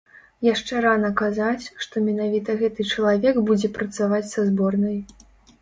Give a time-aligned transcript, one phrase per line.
[0.45, 4.99] Яшчэ рана казаць, што менавіта гэты чалавек будзе працаваць са зборнай.